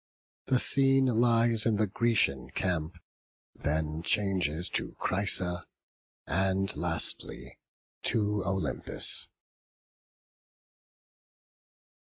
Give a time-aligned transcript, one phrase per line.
[0.47, 2.97] The scene lies in the Grecian camp,
[3.53, 5.65] then changes to Chrysa,
[6.25, 7.59] and lastly
[8.05, 9.27] to Olympus.